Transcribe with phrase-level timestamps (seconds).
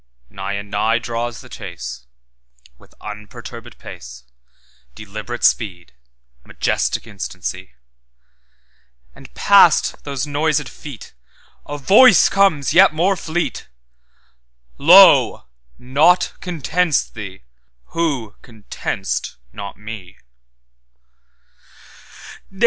[0.31, 2.07] Nigh and nigh draws the chase,
[2.79, 4.23] With unperturbèd pace,
[4.95, 5.93] Deliberate speed,
[6.43, 7.75] majestic instancy;
[9.13, 11.11] And past those noisèd FeetA
[11.79, 15.45] voice comes yet more fleet—'Lo!
[15.77, 17.43] naught contents thee,
[17.89, 20.17] who content'st not Me!